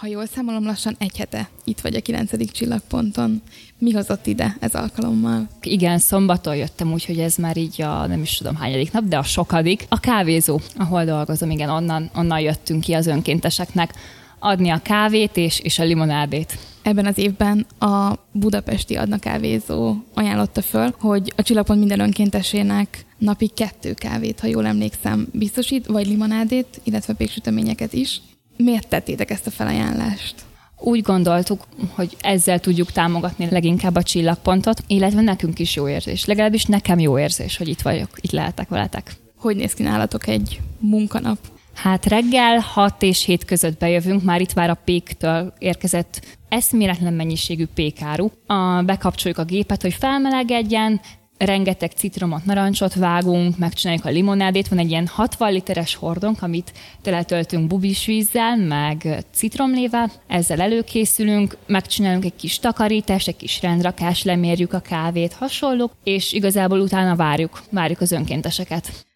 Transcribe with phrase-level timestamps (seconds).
[0.00, 2.52] Ha jól számolom, lassan egy hete itt vagy a 9.
[2.52, 3.42] csillagponton.
[3.78, 5.48] Mi hozott ide ez alkalommal?
[5.62, 9.22] Igen, szombaton jöttem, úgyhogy ez már így a nem is tudom hányadik nap, de a
[9.22, 9.86] sokadik.
[9.88, 13.94] A kávézó, ahol dolgozom, igen, onnan, onnan jöttünk ki az önkénteseknek
[14.38, 16.58] adni a kávét és, és a limonádét.
[16.82, 23.48] Ebben az évben a budapesti adna kávézó ajánlotta föl, hogy a Csillagpont minden önkéntesének napi
[23.48, 28.20] kettő kávét, ha jól emlékszem, biztosít, vagy limonádét, illetve péksüteményeket is.
[28.62, 30.34] Miért tettétek ezt a felajánlást?
[30.78, 36.24] Úgy gondoltuk, hogy ezzel tudjuk támogatni leginkább a csillagpontot, illetve nekünk is jó érzés.
[36.24, 39.16] Legalábbis nekem jó érzés, hogy itt vagyok, itt lehetek veletek.
[39.36, 41.38] Hogy néz ki nálatok egy munkanap?
[41.74, 47.66] Hát reggel 6 és 7 között bejövünk, már itt vár a péktől érkezett eszméletlen mennyiségű
[47.74, 48.30] pékáru.
[48.46, 51.00] A, bekapcsoljuk a gépet, hogy felmelegedjen,
[51.44, 56.72] rengeteg citromot, narancsot vágunk, megcsináljuk a limonádét, van egy ilyen 60 literes hordonk, amit
[57.02, 64.72] teletöltünk bubis vízzel, meg citromlével, ezzel előkészülünk, megcsinálunk egy kis takarítást, egy kis rendrakás, lemérjük
[64.72, 69.06] a kávét, hasonlók, és igazából utána várjuk, várjuk az önkénteseket.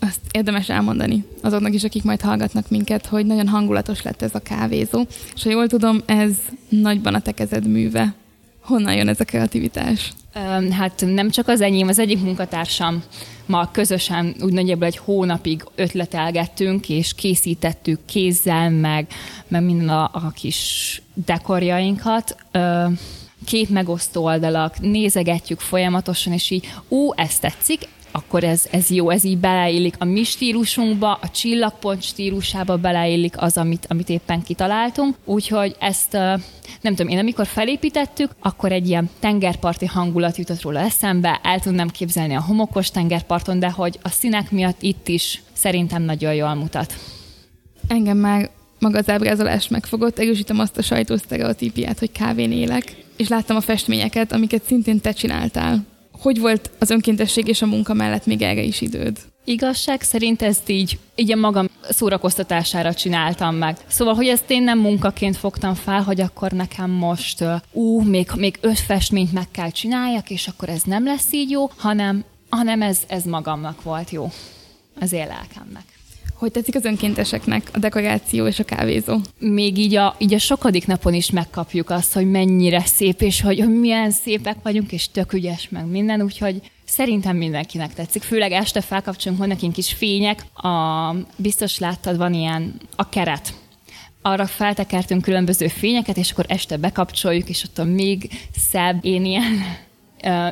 [0.00, 4.38] Azt érdemes elmondani azoknak is, akik majd hallgatnak minket, hogy nagyon hangulatos lett ez a
[4.38, 6.32] kávézó, és ha jól tudom, ez
[6.68, 8.14] nagyban a te kezed műve.
[8.70, 10.12] Honnan jön ez a kreativitás?
[10.70, 13.02] Hát nem csak az enyém, az egyik munkatársam
[13.46, 19.06] ma közösen úgy nagyjából egy hónapig ötletelgettünk, és készítettük kézzel, meg,
[19.48, 22.36] meg minden a, a kis dekorjainkat.
[23.44, 29.24] Két megosztó oldalak, nézegetjük folyamatosan, és így, ú, ez tetszik, akkor ez, ez jó, ez
[29.24, 35.16] így beleillik a mi stílusunkba, a csillagpont stílusába beleillik az, amit, amit éppen kitaláltunk.
[35.24, 36.12] Úgyhogy ezt
[36.80, 41.88] nem tudom, én amikor felépítettük, akkor egy ilyen tengerparti hangulat jutott róla eszembe, el tudnám
[41.88, 46.94] képzelni a homokos tengerparton, de hogy a színek miatt itt is szerintem nagyon jól mutat.
[47.88, 53.56] Engem már maga az ábrázolás megfogott, erősítem azt a sajtósztereotípiát, hogy kávén élek, és láttam
[53.56, 55.86] a festményeket, amiket szintén te csináltál.
[56.20, 59.18] Hogy volt az önkéntesség és a munka mellett még erre is időd?
[59.44, 63.76] Igazság szerint ezt így, így a magam szórakoztatására csináltam meg.
[63.86, 68.58] Szóval, hogy ezt én nem munkaként fogtam fel, hogy akkor nekem most, ú, még, még
[68.60, 72.98] öt festményt meg kell csináljak, és akkor ez nem lesz így jó, hanem, hanem ez,
[73.06, 74.30] ez magamnak volt jó,
[75.00, 75.84] az én lelkemnek.
[76.40, 79.16] Hogy tetszik az önkénteseknek a dekoráció és a kávézó?
[79.38, 83.68] Még így a, így a sokadik napon is megkapjuk azt, hogy mennyire szép, és hogy,
[83.68, 89.40] milyen szépek vagyunk, és tök ügyes meg minden, úgyhogy Szerintem mindenkinek tetszik, főleg este felkapcsolunk,
[89.40, 90.44] van nekünk is fények.
[90.54, 93.54] A, biztos láttad, van ilyen a keret.
[94.22, 98.30] Arra feltekertünk különböző fényeket, és akkor este bekapcsoljuk, és ott a még
[98.70, 99.44] szebb, én ilyen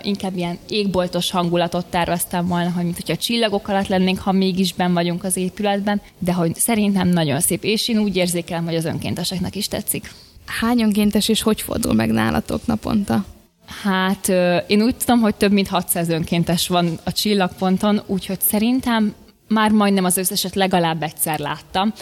[0.03, 4.93] inkább ilyen égboltos hangulatot terveztem volna, hogy mint hogyha csillagok alatt lennénk, ha mégis ben
[4.93, 9.56] vagyunk az épületben, de hogy szerintem nagyon szép, és én úgy érzékelem, hogy az önkénteseknek
[9.56, 10.12] is tetszik.
[10.61, 13.25] Hány önkéntes és hogy fordul meg nálatok naponta?
[13.83, 14.29] Hát
[14.67, 19.15] én úgy tudom, hogy több mint 600 önkéntes van a csillagponton, úgyhogy szerintem
[19.49, 21.93] már majdnem az összeset legalább egyszer láttam.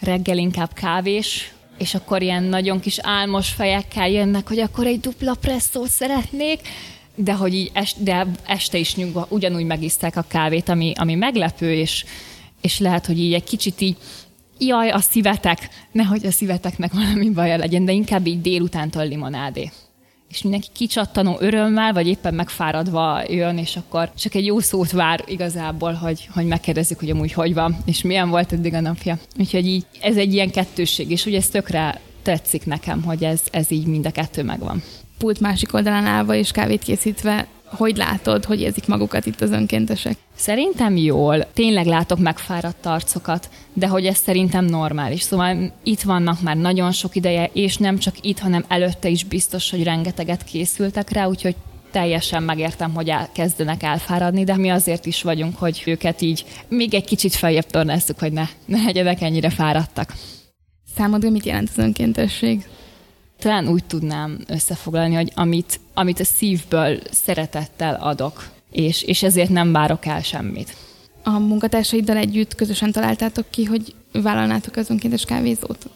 [0.00, 5.34] Reggel inkább kávés, és akkor ilyen nagyon kis álmos fejekkel jönnek, hogy akkor egy dupla
[5.40, 6.60] presszót szeretnék,
[7.18, 11.72] de hogy így est, de este is nyugva, ugyanúgy megiszták a kávét, ami, ami meglepő,
[11.72, 12.04] és,
[12.60, 13.96] és lehet, hogy így egy kicsit így
[14.58, 19.70] jaj, a szívetek, nehogy a szíveteknek valami baja legyen, de inkább így délutántól limonádé
[20.28, 25.24] és mindenki kicsattanó örömmel, vagy éppen megfáradva jön, és akkor csak egy jó szót vár
[25.26, 29.18] igazából, hogy, hogy megkérdezzük, hogy amúgy hogy van, és milyen volt eddig a napja.
[29.38, 33.70] Úgyhogy így, ez egy ilyen kettősség, és ugye ez tökre tetszik nekem, hogy ez, ez
[33.70, 34.82] így mind a kettő megvan.
[35.18, 37.46] Pult másik oldalán állva és kávét készítve
[37.76, 40.16] hogy látod, hogy érzik magukat itt az önkéntesek?
[40.36, 41.52] Szerintem jól.
[41.52, 45.22] Tényleg látok megfáradt arcokat, de hogy ez szerintem normális.
[45.22, 49.70] Szóval itt vannak már nagyon sok ideje, és nem csak itt, hanem előtte is biztos,
[49.70, 51.54] hogy rengeteget készültek rá, úgyhogy
[51.90, 57.04] teljesen megértem, hogy elkezdenek elfáradni, de mi azért is vagyunk, hogy őket így még egy
[57.04, 60.14] kicsit feljebb tornázzuk, hogy ne, ne legyenek ennyire fáradtak.
[60.96, 62.66] Számodra mit jelent az önkéntesség?
[63.38, 69.72] Talán úgy tudnám összefoglalni, hogy amit, amit a szívből szeretettel adok, és, és ezért nem
[69.72, 70.76] várok el semmit.
[71.22, 75.86] A munkatársaiddal együtt közösen találtátok ki, hogy vállalnátok az önkéntes kávézót?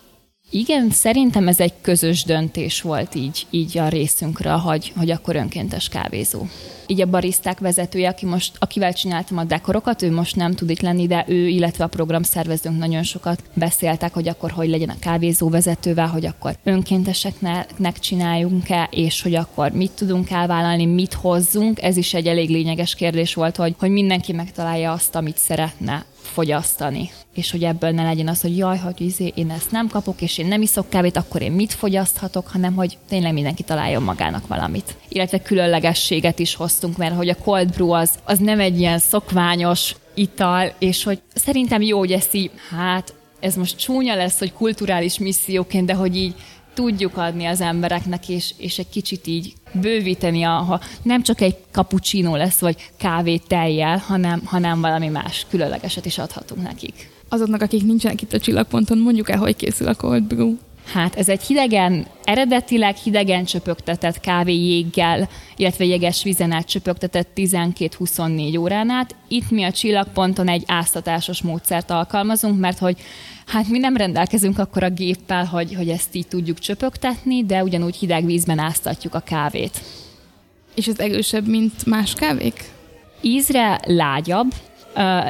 [0.54, 5.88] Igen, szerintem ez egy közös döntés volt így, így a részünkről, hogy, hogy akkor önkéntes
[5.88, 6.46] kávézó.
[6.86, 10.80] Így a bariszták vezetője, aki most, akivel csináltam a dekorokat, ő most nem tud itt
[10.80, 15.48] lenni, de ő, illetve a programszervezőnk nagyon sokat beszéltek, hogy akkor hogy legyen a kávézó
[15.48, 21.82] vezetővel, hogy akkor önkénteseknek csináljunk-e, és hogy akkor mit tudunk elvállalni, mit hozzunk.
[21.82, 27.10] Ez is egy elég lényeges kérdés volt, hogy, hogy mindenki megtalálja azt, amit szeretne fogyasztani.
[27.34, 30.38] És hogy ebből ne legyen az, hogy jaj, hogy izé, én ezt nem kapok, és
[30.38, 34.96] én nem iszok kávét, akkor én mit fogyaszthatok, hanem hogy tényleg mindenki találjon magának valamit.
[35.08, 39.94] Illetve különlegességet is hoztunk, mert hogy a cold brew az, az nem egy ilyen szokványos
[40.14, 45.18] ital, és hogy szerintem jó, hogy ezt így, hát ez most csúnya lesz, hogy kulturális
[45.18, 46.34] misszióként, de hogy így
[46.74, 51.56] tudjuk adni az embereknek, és, és egy kicsit így bővíteni, a, ha nem csak egy
[51.70, 57.10] cappuccino lesz, vagy kávé tejjel, hanem, hanem valami más különlegeset is adhatunk nekik.
[57.28, 60.56] Azoknak, akik nincsenek itt a csillagponton, mondjuk el, hogy készül a cold brew.
[60.92, 68.90] Hát ez egy hidegen, eredetileg hidegen csöpögtetett kávéjéggel, illetve jeges vízen át csöpögtetett 12-24 órán
[68.90, 69.14] át.
[69.28, 72.96] Itt mi a csillagponton egy áztatásos módszert alkalmazunk, mert hogy
[73.46, 77.96] hát mi nem rendelkezünk akkor a géppel, hogy, hogy ezt így tudjuk csöpögtetni, de ugyanúgy
[77.96, 79.80] hideg vízben áztatjuk a kávét.
[80.74, 82.64] És ez erősebb, mint más kávék?
[83.20, 84.54] Ízre lágyabb,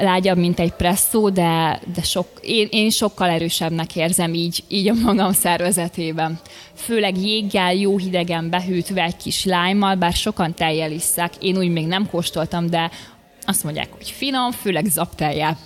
[0.00, 4.94] lágyabb, mint egy presszó, de, de sok, én, én sokkal erősebbnek érzem így, így a
[4.94, 6.38] magam szervezetében.
[6.74, 11.86] Főleg jéggel, jó hidegen behűtve egy kis lájmal, bár sokan tejjel isszák, én úgy még
[11.86, 12.90] nem kóstoltam, de
[13.46, 15.58] azt mondják, hogy finom, főleg zaptejjel.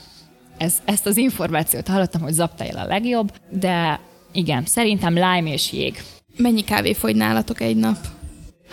[0.58, 4.00] Ez, ezt az információt hallottam, hogy zaptejjel a legjobb, de
[4.32, 6.02] igen, szerintem lime és jég.
[6.36, 7.96] Mennyi kávé fogy nálatok egy nap?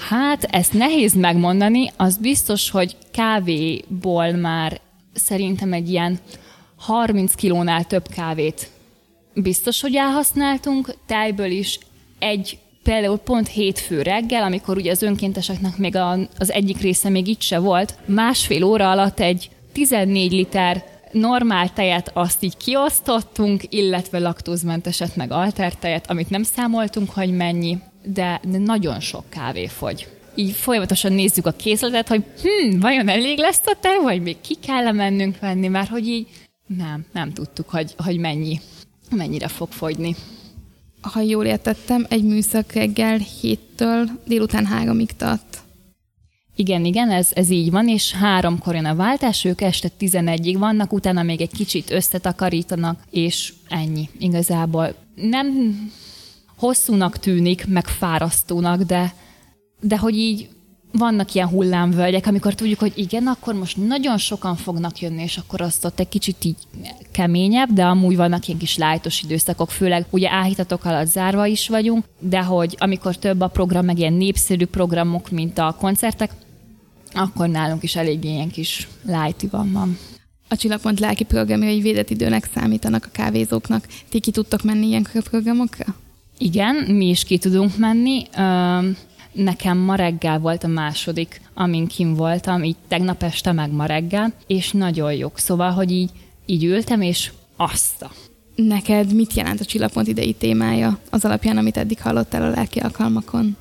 [0.10, 4.80] Hát, ezt nehéz megmondani, az biztos, hogy kávéból már
[5.14, 6.20] szerintem egy ilyen
[6.76, 8.70] 30 kilónál több kávét
[9.34, 11.80] biztos, hogy elhasználtunk, tejből is
[12.20, 17.28] egy például pont hétfő reggel, amikor ugye az önkénteseknek még a, az egyik része még
[17.28, 24.20] itt se volt, másfél óra alatt egy 14 liter normál tejet azt így kiosztottunk, illetve
[24.20, 31.14] laktózmenteset meg altertejet, amit nem számoltunk, hogy mennyi, de nagyon sok kávé fogy így folyamatosan
[31.14, 35.40] nézzük a készletet, hogy hm, vajon elég lesz a tej, vagy még ki kell mennünk
[35.40, 36.28] venni, mert hogy így
[36.68, 38.60] nem, nem tudtuk, hogy, hogy mennyi,
[39.10, 40.16] mennyire fog fogyni.
[41.02, 45.64] Ha jól értettem, egy műszak reggel héttől délután háromig tart.
[46.56, 50.94] Igen, igen, ez, ez így van, és háromkor jön a váltás, ők este 11-ig vannak,
[50.94, 54.10] utána még egy kicsit összetakarítanak, és ennyi.
[54.20, 55.78] Igazából nem
[56.58, 59.14] hosszúnak tűnik, meg fárasztónak, de
[59.84, 60.50] de hogy így
[60.92, 65.62] vannak ilyen hullámvölgyek, amikor tudjuk, hogy igen, akkor most nagyon sokan fognak jönni, és akkor
[65.62, 66.58] azt ott egy kicsit így
[67.12, 72.06] keményebb, de amúgy vannak ilyen kis lájtos időszakok, főleg ugye áhítatok alatt zárva is vagyunk,
[72.20, 76.32] de hogy amikor több a program, meg ilyen népszerű programok, mint a koncertek,
[77.14, 79.98] akkor nálunk is elég ilyen kis lájti van.
[80.50, 83.88] A Csillagpont lelki programjai védett időnek számítanak a kávézóknak.
[84.10, 85.86] Ti ki tudtok menni ilyen programokra?
[86.38, 88.28] Igen, mi is ki tudunk menni.
[89.34, 94.34] Nekem ma reggel volt a második, amin kim voltam, így tegnap este meg ma reggel,
[94.48, 95.38] és nagyon jók.
[95.38, 96.10] Szóval, hogy így,
[96.46, 98.06] így ültem, és azt
[98.56, 103.58] Neked mit jelent a csillagpont idei témája az alapján, amit eddig hallottál a lelki alkalmakon?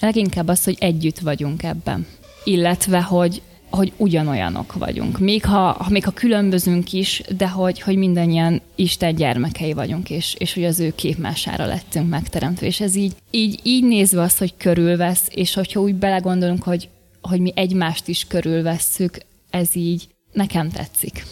[0.00, 2.06] Leginkább az, hogy együtt vagyunk ebben.
[2.44, 3.42] Illetve, hogy
[3.74, 5.18] hogy ugyanolyanok vagyunk.
[5.18, 10.54] Még ha, még ha különbözünk is, de hogy, hogy mindannyian Isten gyermekei vagyunk, és, és
[10.54, 12.66] hogy az ő képmására lettünk megteremtve.
[12.66, 16.88] És ez így, így, így nézve az, hogy körülvesz, és hogyha úgy belegondolunk, hogy,
[17.20, 19.18] hogy mi egymást is körülvesszük,
[19.50, 21.24] ez így nekem tetszik.